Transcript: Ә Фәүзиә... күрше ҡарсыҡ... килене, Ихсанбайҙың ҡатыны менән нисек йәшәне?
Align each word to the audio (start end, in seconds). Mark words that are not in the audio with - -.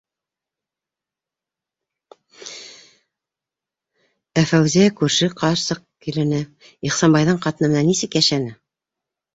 Ә 4.43 4.47
Фәүзиә... 4.53 4.89
күрше 5.03 5.31
ҡарсыҡ... 5.43 5.85
килене, 6.07 6.43
Ихсанбайҙың 6.93 7.43
ҡатыны 7.47 7.73
менән 7.77 7.93
нисек 7.95 8.21
йәшәне? 8.23 8.55